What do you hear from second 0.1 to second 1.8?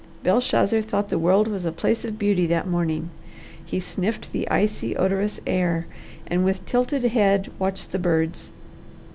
Belshazzar thought the world was a